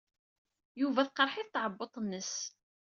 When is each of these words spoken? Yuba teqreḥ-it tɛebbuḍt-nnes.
Yuba 0.81 1.01
teqreḥ-it 1.07 1.49
tɛebbuḍt-nnes. 1.53 2.33